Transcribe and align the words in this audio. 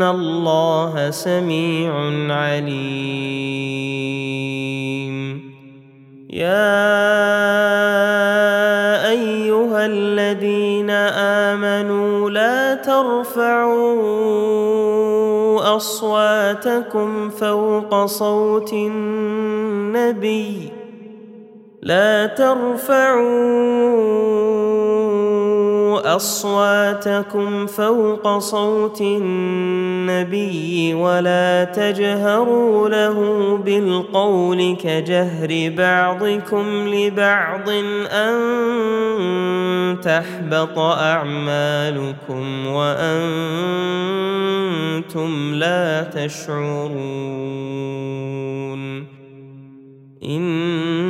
ان 0.00 0.08
الله 0.08 1.10
سميع 1.10 1.92
عليم. 2.32 2.80
يا 6.30 6.80
ايها 9.10 9.86
الذين 9.86 10.90
امنوا 11.50 12.30
لا 12.30 12.74
ترفعوا 12.74 14.00
اصواتكم 15.76 17.30
فوق 17.30 18.04
صوت 18.04 18.72
النبي. 18.72 20.68
لا 21.82 22.26
ترفعوا 22.26 23.20
أصواتكم 25.98 27.66
فوق 27.66 28.38
صوت 28.38 29.00
النبي 29.00 30.94
ولا 30.94 31.64
تجهروا 31.64 32.88
له 32.88 33.56
بالقول 33.56 34.76
كجهر 34.82 35.72
بعضكم 35.76 36.88
لبعض 36.88 37.68
أن 38.10 38.36
تحبط 40.02 40.78
أعمالكم 40.78 42.66
وأنتم 42.66 43.70
لا 45.54 46.02
تشعرون 46.02 47.60
إن 50.24 51.09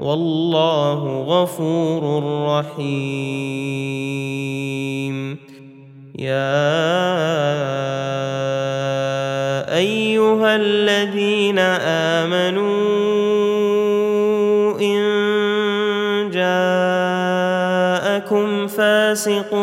والله 0.00 1.22
غفور 1.22 2.22
رحيم. 2.48 3.96
يا 6.18 6.56
أيها 9.76 10.56
الذين 10.56 11.58
آمنوا 12.18 12.76
إن 14.80 15.00
جاءكم 16.32 17.66
فاسق 18.66 19.54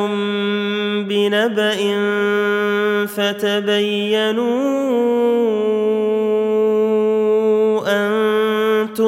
بنبأ 1.09 1.77
فتبينوا 3.05 4.73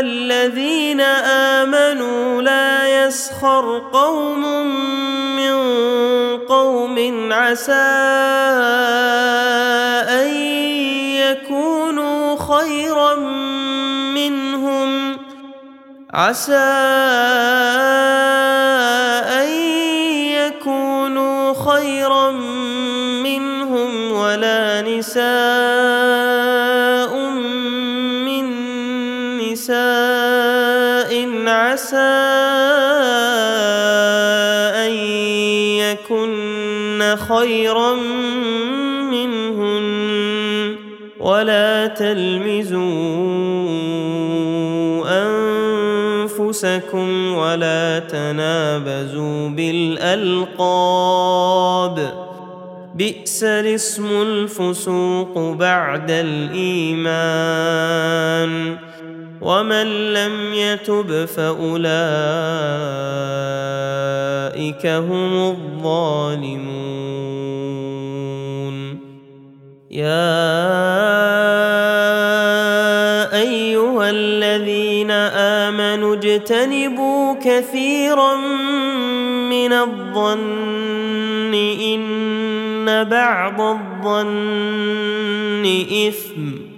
الذين 0.00 1.00
آمنوا 1.60 2.42
لا 2.42 3.04
يسخر 3.06 3.82
قوم 3.92 4.42
من 5.36 5.56
قوم 6.48 7.28
عسى 7.32 7.72
أن 10.08 10.28
يكونوا 11.16 12.36
خيرا 12.36 13.14
منهم 14.14 15.18
عسى 16.10 16.54
أن 19.38 19.48
يكونوا 20.32 21.54
خيرا 21.72 22.30
منهم 23.22 24.12
ولا 24.12 24.82
نساء 24.82 26.67
عسى 31.78 32.10
أن 34.86 34.92
يكن 35.78 37.16
خيرا 37.28 37.94
منهن 39.14 40.76
ولا 41.20 41.86
تلمزوا 41.86 42.78
أنفسكم 46.26 47.34
ولا 47.34 47.98
تنابزوا 47.98 49.48
بالألقاب. 49.48 50.58
بئس 52.94 53.44
الاسم 53.44 54.22
الفسوق 54.22 55.38
بعد 55.38 56.10
الإيمان. 56.10 57.18
ومن 59.40 60.12
لم 60.12 60.54
يتب 60.54 61.24
فاولئك 61.24 61.88
هم 64.86 65.50
الظالمون 65.50 66.88
يا 69.90 70.48
ايها 73.40 74.10
الذين 74.10 75.10
امنوا 75.10 76.14
اجتنبوا 76.14 77.34
كثيرا 77.34 78.36
من 79.50 79.72
الظن 79.72 81.54
ان 81.54 83.04
بعض 83.04 83.60
الظن 83.60 85.64
اثم 86.08 86.77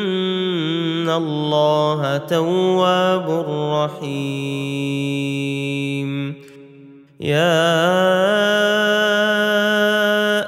الله 1.17 2.17
تواب 2.17 3.45
رحيم. 3.73 5.61
يا 7.21 7.77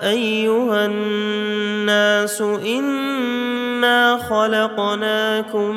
أيها 0.10 0.86
الناس 0.86 2.42
إنا 2.42 4.18
خلقناكم 4.18 5.76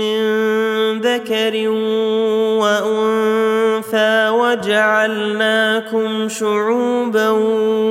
من 0.00 0.20
ذكر 1.00 1.68
وأنثى 2.58 4.28
وجعلناكم 4.28 6.28
شعوبا 6.28 7.30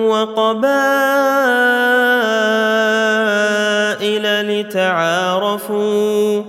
وقبائل 0.09 1.77
لتعارفوا 4.62 6.44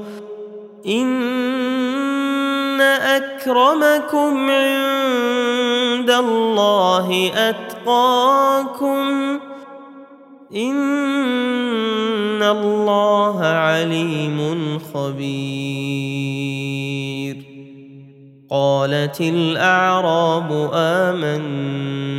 إن 0.86 2.80
أكرمكم 2.80 4.50
عند 4.50 6.10
الله 6.10 7.30
أتقاكم. 7.34 9.38
إن 10.56 12.42
الله 12.42 13.40
عليم 13.40 14.78
خبير. 14.94 16.38
قالت 18.50 19.20
الأعراب 19.20 20.70
آمنا. 20.74 22.18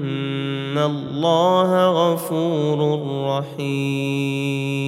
الله 0.85 1.87
غفور 1.87 2.79
رحيم. 3.27 4.81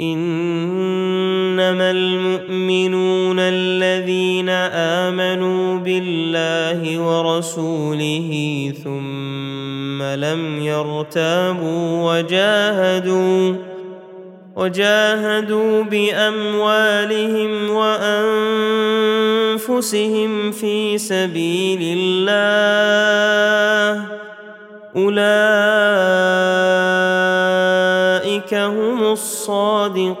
إنما 0.00 1.90
المؤمنون 1.90 3.36
الذين 3.38 4.48
آمنوا 4.48 5.78
بالله 5.78 6.98
ورسوله 6.98 8.30
ثم 8.84 10.02
لم 10.02 10.62
يرتابوا 10.62 12.18
وجاهدوا 12.18 13.69
وجاهدوا 14.60 15.82
بأموالهم 15.82 17.70
وأنفسهم 19.60 20.52
في 20.52 20.98
سبيل 20.98 21.98
الله. 21.98 22.60
أولئك 24.96 25.34
هم 28.54 29.12
الصادقون. 29.12 30.20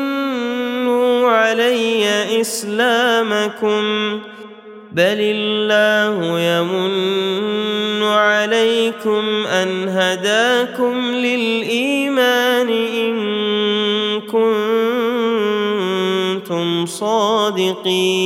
علي 1.31 2.41
إسلامكم 2.41 3.83
بل 4.91 5.17
الله 5.19 6.39
يمن 6.39 8.03
عليكم 8.03 9.45
أن 9.47 9.89
هداكم 9.89 11.11
للإيمان 11.11 12.69
إن 12.69 13.15
كنتم 16.41 16.85
صادقين. 16.85 18.21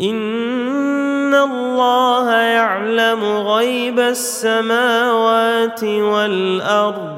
إن 0.00 1.34
الله 1.34 2.30
يعلم 2.32 3.24
غيب 3.24 3.98
السماوات 3.98 5.84
والأرض 5.84 7.17